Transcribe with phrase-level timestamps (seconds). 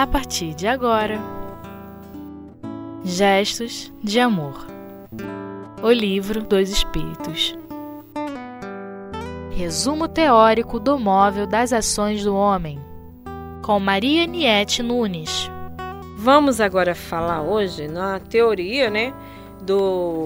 [0.00, 1.18] a partir de agora.
[3.04, 4.66] Gestos de Amor
[5.82, 7.54] O Livro dos Espíritos
[9.50, 12.80] Resumo teórico do móvel das ações do homem,
[13.62, 15.50] com Maria Niete Nunes.
[16.16, 19.12] Vamos agora falar hoje na teoria, né,
[19.60, 20.24] do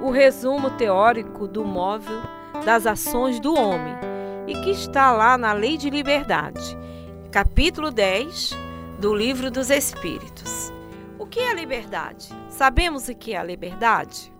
[0.00, 2.22] o resumo teórico do móvel
[2.64, 3.94] das ações do homem
[4.46, 6.74] e que está lá na Lei de Liberdade,
[7.30, 8.69] capítulo 10
[9.00, 10.70] do Livro dos Espíritos.
[11.18, 12.28] O que é liberdade?
[12.50, 14.30] Sabemos o que é a liberdade?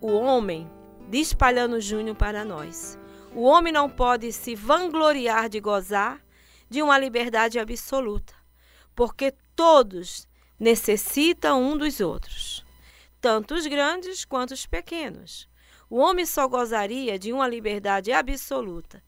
[0.00, 0.70] O homem,
[1.08, 2.96] diz Palhano Júnior para nós,
[3.34, 6.24] o homem não pode se vangloriar de gozar
[6.70, 8.34] de uma liberdade absoluta,
[8.94, 12.64] porque todos necessitam um dos outros,
[13.20, 15.48] tanto os grandes quanto os pequenos.
[15.90, 19.02] O homem só gozaria de uma liberdade absoluta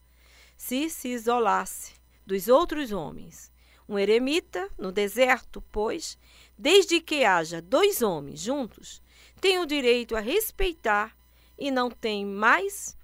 [0.57, 1.93] se se isolasse
[2.27, 3.54] dos outros homens
[3.89, 6.19] um eremita no deserto, pois,
[6.57, 9.03] desde que haja dois homens juntos,
[9.41, 11.17] tem o direito a respeitar
[11.59, 12.97] e não tem mais,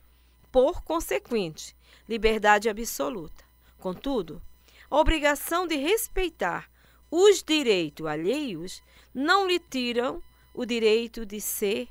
[0.50, 1.76] por consequente,
[2.08, 3.44] liberdade absoluta.
[3.78, 4.42] Contudo,
[4.90, 6.68] a obrigação de respeitar
[7.10, 8.82] os direitos alheios
[9.14, 10.22] não lhe tiram
[10.54, 11.88] o direito de ser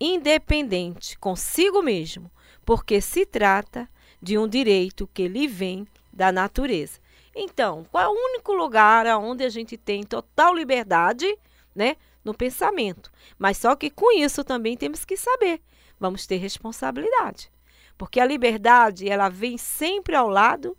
[0.00, 2.30] independente consigo mesmo,
[2.64, 3.88] porque se trata
[4.20, 7.01] de um direito que lhe vem da natureza.
[7.34, 11.26] Então, qual é o único lugar onde a gente tem total liberdade,
[11.74, 11.96] né?
[12.24, 13.10] No pensamento.
[13.38, 15.60] Mas só que com isso também temos que saber,
[15.98, 17.50] vamos ter responsabilidade.
[17.96, 20.76] Porque a liberdade, ela vem sempre ao lado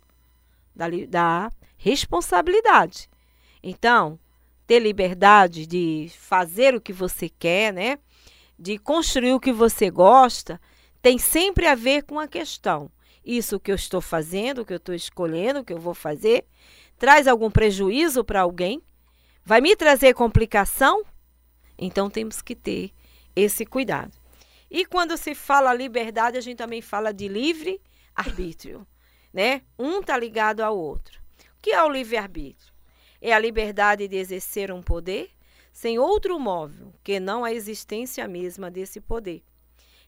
[0.74, 3.10] da, da responsabilidade.
[3.62, 4.18] Então,
[4.66, 7.98] ter liberdade de fazer o que você quer, né?
[8.58, 10.60] De construir o que você gosta,
[11.02, 12.90] tem sempre a ver com a questão
[13.24, 16.44] isso que eu estou fazendo, que eu estou escolhendo, que eu vou fazer,
[16.98, 18.82] traz algum prejuízo para alguém?
[19.44, 21.02] Vai me trazer complicação?
[21.78, 22.92] Então temos que ter
[23.34, 24.12] esse cuidado.
[24.70, 27.80] E quando se fala liberdade, a gente também fala de livre
[28.14, 28.86] arbítrio,
[29.32, 29.62] né?
[29.78, 31.20] Um está ligado ao outro.
[31.58, 32.72] O que é o livre arbítrio?
[33.20, 35.30] É a liberdade de exercer um poder
[35.72, 39.42] sem outro móvel que não a existência mesma desse poder.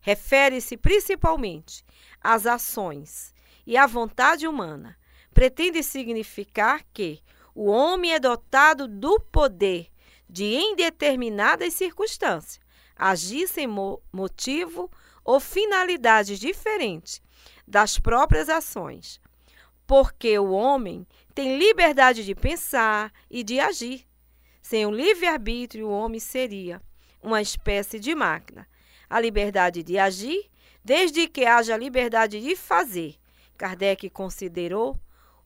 [0.06, 1.84] Refere-se principalmente
[2.22, 3.34] às ações
[3.67, 4.97] e à vontade humana.
[5.34, 7.21] Pretende significar que
[7.53, 9.91] o homem é dotado do poder
[10.31, 12.61] de, em determinadas circunstâncias,
[12.94, 14.89] agir sem mo motivo
[15.25, 17.21] ou finalidade diferente
[17.67, 19.21] das próprias ações.
[19.88, 24.06] Porque o homem tem liberdade de pensar e de agir.
[24.62, 26.81] Sem o livre-arbítrio, o homem seria
[27.21, 28.69] uma espécie de máquina
[29.09, 30.50] a liberdade de agir,
[30.84, 33.17] desde que haja liberdade de fazer.
[33.56, 34.99] Kardec considerou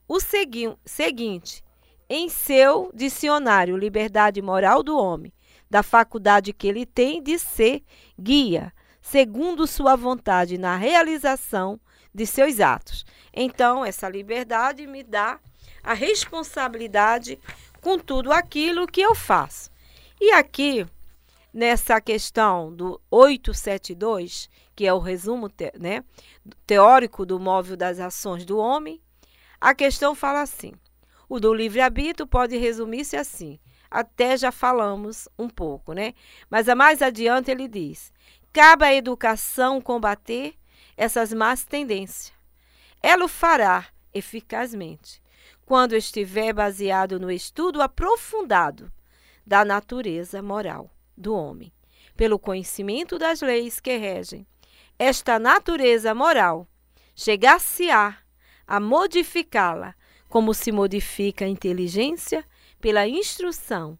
[0.07, 1.63] o segui seguinte
[2.09, 5.31] em seu dicionário Liberdade Moral do Homem,
[5.69, 7.81] da faculdade que ele tem de ser
[8.19, 11.79] guia, segundo sua vontade na realização
[12.13, 13.05] de seus atos.
[13.33, 15.39] Então, essa liberdade me dá
[15.81, 17.39] a responsabilidade
[17.79, 19.71] com tudo aquilo que eu faço.
[20.19, 20.85] E aqui
[21.53, 26.03] nessa questão do 872, que é o resumo te, né,
[26.65, 29.01] teórico do móvel das ações do homem,
[29.59, 30.73] a questão fala assim:
[31.27, 33.59] o do livre-arbítrio pode resumir-se assim.
[33.89, 36.13] Até já falamos um pouco, né?
[36.49, 38.11] Mas a mais adiante ele diz:
[38.53, 40.55] cabe à educação combater
[40.95, 42.33] essas más tendências.
[43.01, 45.21] Ela o fará eficazmente
[45.65, 48.91] quando estiver baseado no estudo aprofundado
[49.45, 50.89] da natureza moral
[51.21, 51.71] do homem,
[52.17, 54.45] pelo conhecimento das leis que regem
[54.99, 56.67] esta natureza moral,
[57.15, 58.19] chegar-se-á
[58.67, 59.95] a, modificá-la,
[60.29, 62.45] como se modifica a inteligência
[62.79, 63.97] pela instrução,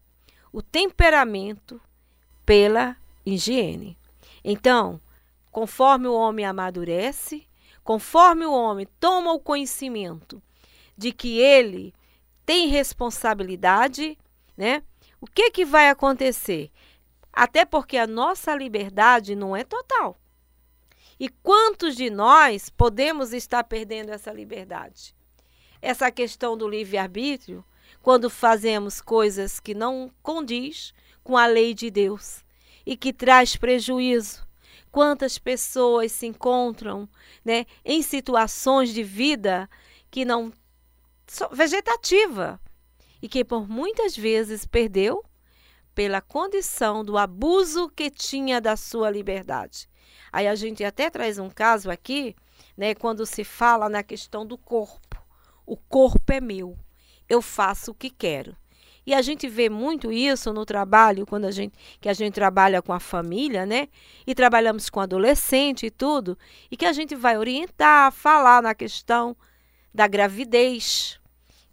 [0.52, 1.80] o temperamento
[2.46, 2.96] pela
[3.26, 3.98] higiene.
[4.44, 5.00] Então,
[5.50, 7.48] conforme o homem amadurece,
[7.82, 10.40] conforme o homem toma o conhecimento
[10.96, 11.92] de que ele
[12.46, 14.16] tem responsabilidade,
[14.56, 14.84] né?
[15.20, 16.70] O que que vai acontecer?
[17.32, 20.20] Até porque a nossa liberdade não é total.
[21.18, 25.14] E quantos de nós podemos estar perdendo essa liberdade?
[25.80, 27.64] Essa questão do livre-arbítrio,
[28.02, 30.92] quando fazemos coisas que não condiz
[31.22, 32.44] com a lei de Deus
[32.84, 34.46] e que traz prejuízo.
[34.90, 37.08] Quantas pessoas se encontram
[37.44, 39.68] né, em situações de vida
[40.10, 40.52] que não
[41.50, 42.60] vegetativa
[43.22, 45.24] e que por muitas vezes perdeu
[45.94, 49.88] pela condição do abuso que tinha da sua liberdade.
[50.32, 52.34] Aí a gente até traz um caso aqui,
[52.76, 55.22] né, quando se fala na questão do corpo.
[55.66, 56.76] O corpo é meu.
[57.28, 58.54] eu faço o que quero.
[59.06, 62.80] E a gente vê muito isso no trabalho, quando a gente que a gente trabalha
[62.80, 63.88] com a família, né?
[64.26, 66.38] E trabalhamos com adolescente e tudo,
[66.70, 69.36] e que a gente vai orientar, falar na questão
[69.92, 71.18] da gravidez,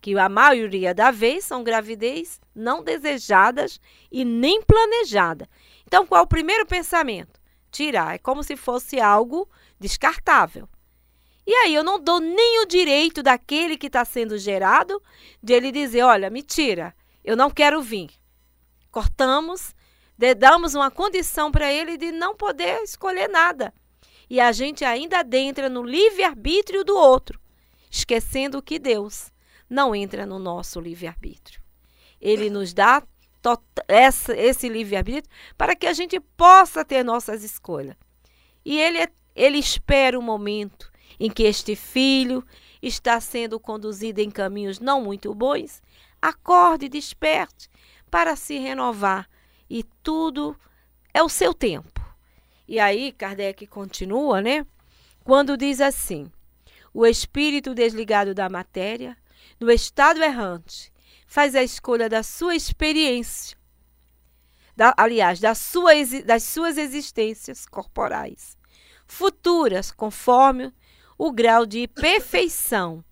[0.01, 3.79] que a maioria da vez são gravidez não desejadas
[4.11, 5.47] e nem planejada.
[5.85, 7.39] Então, qual é o primeiro pensamento?
[7.71, 9.49] Tirar, é como se fosse algo
[9.79, 10.67] descartável.
[11.45, 15.01] E aí eu não dou nem o direito daquele que está sendo gerado
[15.41, 18.11] de ele dizer, olha, me tira, eu não quero vir.
[18.91, 19.73] Cortamos,
[20.37, 23.73] damos uma condição para ele de não poder escolher nada.
[24.29, 27.39] E a gente ainda adentra no livre-arbítrio do outro,
[27.89, 29.31] esquecendo que Deus
[29.69, 31.61] não entra no nosso livre-arbítrio.
[32.19, 33.03] Ele nos dá
[33.87, 37.95] essa, esse livre-arbítrio para que a gente possa ter nossas escolhas.
[38.65, 42.45] E ele, ele espera o momento em que este filho
[42.81, 45.81] está sendo conduzido em caminhos não muito bons
[46.21, 47.69] Acorde, desperte
[48.11, 49.29] para se renovar
[49.69, 50.55] e tudo
[51.13, 52.01] é o seu tempo.
[52.67, 54.65] E aí Kardec continua, né?
[55.23, 56.29] Quando diz assim:
[56.93, 59.17] o espírito desligado da matéria,
[59.59, 60.91] no estado errante,
[61.27, 63.57] faz a escolha da sua experiência,
[64.75, 65.91] da, aliás, da sua,
[66.25, 68.57] das suas existências corporais,
[69.05, 70.73] futuras, conforme
[71.17, 73.03] o grau de perfeição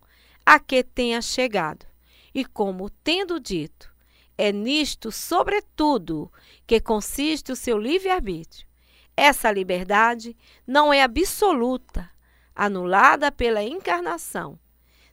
[0.46, 1.86] a que tenha chegado
[2.34, 3.94] e como tendo dito,
[4.38, 6.32] é nisto, sobretudo,
[6.66, 8.68] que consiste o seu livre-arbítrio.
[9.16, 12.10] Essa liberdade não é absoluta,
[12.56, 14.60] anulada pela encarnação.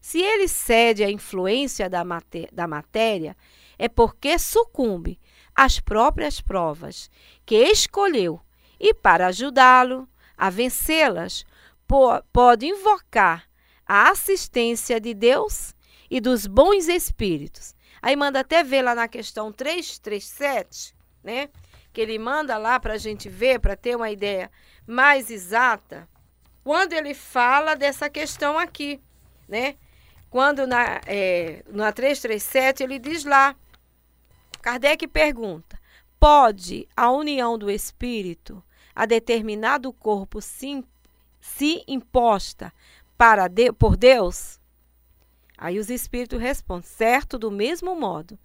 [0.04, 3.34] Se ele cede à influência da, maté da matéria,
[3.78, 5.18] é porque sucumbe
[5.54, 7.10] às próprias provas
[7.46, 8.38] que escolheu
[8.78, 10.06] e, para ajudá-lo
[10.36, 11.46] a vencê-las,
[12.30, 13.48] pode invocar
[13.86, 15.74] a assistência de Deus
[16.10, 17.74] e dos bons espíritos.
[18.02, 21.48] Aí manda até ver lá na questão 337, né?
[21.94, 24.50] Que ele manda lá para a gente ver, para ter uma ideia
[24.86, 26.06] mais exata,
[26.62, 29.00] quando ele fala dessa questão aqui,
[29.48, 29.76] né?
[30.34, 33.54] Quando na, é, na 337 ele diz lá,
[34.60, 35.78] Kardec pergunta:
[36.18, 38.60] pode a união do espírito
[38.92, 40.82] a determinado corpo sim,
[41.40, 42.72] se imposta
[43.16, 44.58] para de, por Deus?
[45.56, 48.36] Aí os espíritos respondem, certo, do mesmo modo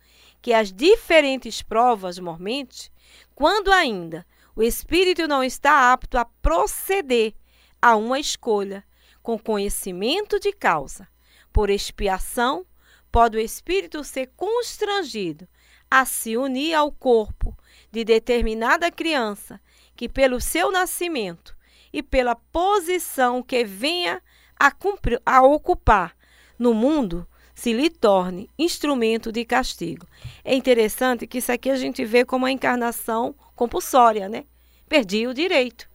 [0.44, 2.92] que as diferentes provas, mormente,
[3.34, 4.24] quando ainda
[4.56, 7.34] o espírito não está apto a proceder
[7.82, 8.86] a uma escolha
[9.24, 11.08] com conhecimento de causa,
[11.52, 12.66] por expiação,
[13.12, 15.48] pode o espírito ser constrangido
[15.90, 17.58] a se unir ao corpo
[17.92, 19.60] de determinada criança
[19.96, 21.56] que, pelo seu nascimento
[21.92, 24.22] e pela posição que venha
[24.60, 26.16] a, cumprir, a ocupar
[26.58, 30.08] no mundo se lhe torne instrumento de castigo.
[30.46, 34.46] É interessante que isso aqui a gente vê como a encarnação compulsória, né?
[34.88, 35.90] Perdi o direito.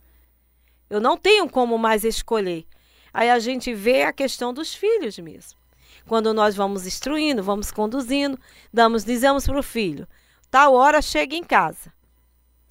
[0.91, 2.67] Eu não tenho como mais escolher.
[3.15, 5.57] Aí a gente vê a questão dos filhos mesmo.
[6.05, 8.37] Quando nós vamos instruindo, vamos conduzindo,
[8.73, 10.09] damos, dizemos para o filho,
[10.51, 11.95] tal hora chega em casa.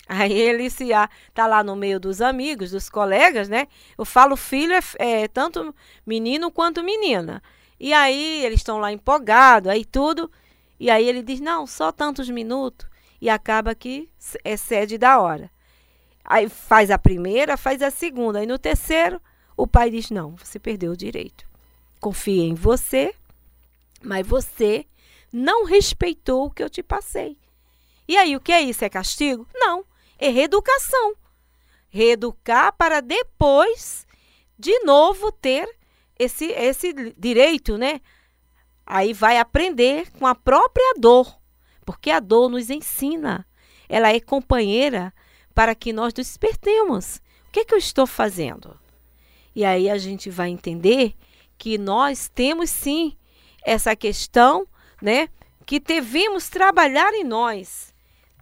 [0.05, 3.67] Aí ele se está lá no meio dos amigos, dos colegas, né?
[3.97, 4.81] Eu falo filho é,
[5.23, 5.73] é tanto
[6.05, 7.41] menino quanto menina.
[7.79, 10.29] E aí eles estão lá empolgados, aí tudo.
[10.77, 12.85] E aí ele diz: não, só tantos minutos.
[13.21, 14.09] E acaba que
[14.43, 15.49] excede da hora.
[16.25, 18.39] Aí faz a primeira, faz a segunda.
[18.39, 19.21] Aí no terceiro,
[19.55, 21.45] o pai diz: não, você perdeu o direito.
[21.99, 23.13] Confia em você,
[24.01, 24.85] mas você
[25.31, 27.37] não respeitou o que eu te passei.
[28.07, 28.83] E aí, o que é isso?
[28.83, 29.47] É castigo?
[29.53, 29.85] Não,
[30.19, 31.15] é reeducação.
[31.89, 34.05] Reeducar para depois,
[34.59, 35.67] de novo, ter
[36.17, 38.01] esse, esse direito, né?
[38.85, 41.33] Aí vai aprender com a própria dor,
[41.85, 43.47] porque a dor nos ensina.
[43.87, 45.13] Ela é companheira
[45.53, 47.21] para que nós despertemos.
[47.47, 48.77] O que, é que eu estou fazendo?
[49.55, 51.13] E aí a gente vai entender
[51.57, 53.15] que nós temos sim
[53.63, 54.67] essa questão,
[55.01, 55.29] né?
[55.65, 57.93] Que devemos trabalhar em nós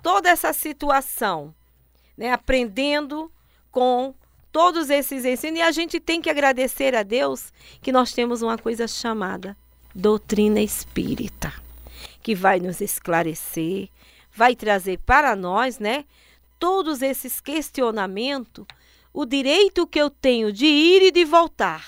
[0.02, 1.54] toda essa situação,
[2.18, 2.32] né?
[2.32, 3.32] Aprendendo
[3.72, 4.14] com
[4.52, 5.60] todos esses ensinos.
[5.60, 9.56] E a gente tem que agradecer a Deus que nós temos uma coisa chamada
[9.94, 11.54] doutrina espírita,
[12.22, 13.90] que vai nos esclarecer,
[14.34, 16.06] vai trazer para nós, né,
[16.58, 18.66] todos esses questionamentos,
[19.14, 21.86] o direito que eu tenho de ir e de voltar.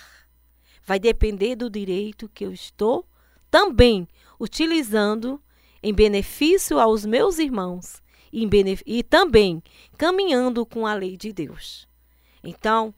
[0.86, 3.06] Vai depender do direito que eu estou
[3.50, 4.08] também
[4.40, 5.42] utilizando
[5.82, 8.02] em benefício aos meus irmãos
[8.32, 8.48] e,
[8.86, 9.62] e também
[9.98, 11.88] caminhando com a lei de Deus.
[12.44, 12.94] Então,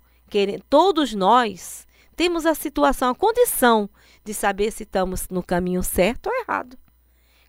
[0.69, 3.89] todos nós temos a situação, a condição
[4.23, 6.77] de saber se estamos no caminho certo ou errado.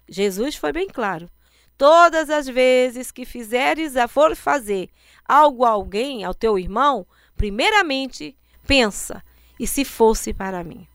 [0.08, 1.30] Jesus foi bem claro.
[1.78, 4.88] Todas as vezes que fizeres a for fazer
[5.28, 7.06] algo a alguém, ao teu irmão,
[7.36, 9.22] primeiramente pensa,
[9.58, 10.86] e se fosse para mim?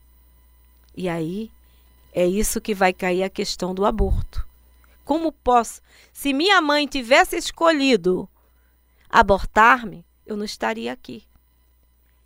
[0.95, 1.51] E aí
[2.13, 4.45] é isso que vai cair a questão do aborto.
[5.03, 5.81] Como posso?
[6.13, 8.29] Se minha mãe tivesse escolhido
[9.09, 11.23] abortar-me, eu não estaria aqui.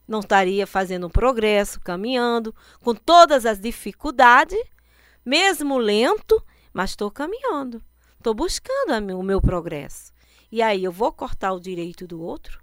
[0.07, 4.59] Não estaria fazendo progresso, caminhando, com todas as dificuldades,
[5.25, 7.81] mesmo lento, mas estou caminhando.
[8.17, 10.13] Estou buscando o meu progresso.
[10.51, 12.61] E aí eu vou cortar o direito do outro?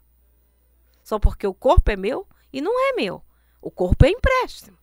[1.03, 3.23] Só porque o corpo é meu e não é meu.
[3.61, 4.79] O corpo é empréstimo.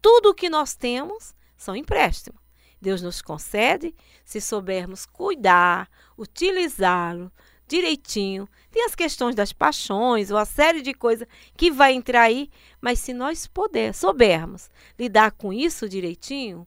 [0.00, 2.40] Tudo o que nós temos são empréstimos.
[2.80, 7.32] Deus nos concede se soubermos cuidar, utilizá-lo
[7.66, 8.48] direitinho.
[8.70, 12.98] Tem as questões das paixões, ou a série de coisas que vai entrar aí, mas
[12.98, 16.66] se nós puder, soubermos lidar com isso direitinho,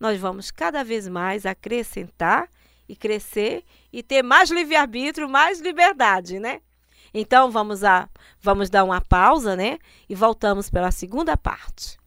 [0.00, 2.48] nós vamos cada vez mais acrescentar
[2.88, 6.60] e crescer e ter mais livre-arbítrio, mais liberdade, né?
[7.12, 8.08] Então vamos a
[8.40, 9.78] vamos dar uma pausa, né?
[10.08, 11.98] E voltamos pela segunda parte.